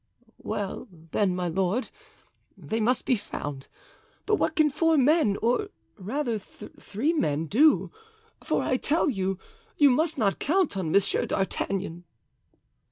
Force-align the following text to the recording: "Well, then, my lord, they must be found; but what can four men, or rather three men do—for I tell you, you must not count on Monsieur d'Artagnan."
"Well, 0.41 0.87
then, 1.11 1.35
my 1.35 1.47
lord, 1.47 1.91
they 2.57 2.79
must 2.81 3.05
be 3.05 3.15
found; 3.17 3.67
but 4.25 4.37
what 4.37 4.55
can 4.55 4.71
four 4.71 4.97
men, 4.97 5.37
or 5.43 5.69
rather 5.95 6.39
three 6.39 7.13
men 7.13 7.45
do—for 7.45 8.63
I 8.63 8.77
tell 8.77 9.11
you, 9.11 9.37
you 9.77 9.91
must 9.91 10.17
not 10.17 10.39
count 10.39 10.75
on 10.75 10.89
Monsieur 10.91 11.27
d'Artagnan." 11.27 12.05